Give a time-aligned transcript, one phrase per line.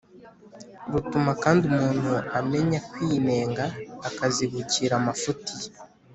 [0.91, 3.65] rutuma kandi umuntu amenya kwinenga
[4.07, 5.69] akazibukira amafuti ye.